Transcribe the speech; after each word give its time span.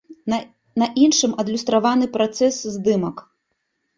На 0.83 0.85
іншым 1.03 1.35
адлюстраваны 1.43 2.09
працэс 2.15 2.55
здымак. 2.77 3.21